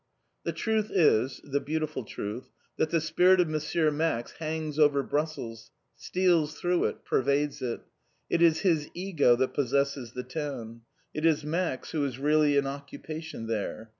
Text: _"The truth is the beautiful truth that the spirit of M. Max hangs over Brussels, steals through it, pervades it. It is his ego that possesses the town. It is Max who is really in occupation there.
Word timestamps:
_"The 0.45 0.51
truth 0.51 0.89
is 0.89 1.41
the 1.43 1.59
beautiful 1.59 2.03
truth 2.03 2.49
that 2.77 2.89
the 2.89 2.99
spirit 2.99 3.39
of 3.39 3.53
M. 3.53 3.97
Max 3.97 4.31
hangs 4.31 4.79
over 4.79 5.03
Brussels, 5.03 5.69
steals 5.95 6.55
through 6.59 6.85
it, 6.85 7.05
pervades 7.05 7.61
it. 7.61 7.81
It 8.27 8.41
is 8.41 8.61
his 8.61 8.89
ego 8.95 9.35
that 9.35 9.53
possesses 9.53 10.13
the 10.13 10.23
town. 10.23 10.81
It 11.13 11.23
is 11.23 11.45
Max 11.45 11.91
who 11.91 12.03
is 12.03 12.17
really 12.17 12.57
in 12.57 12.65
occupation 12.65 13.45
there. 13.45 13.89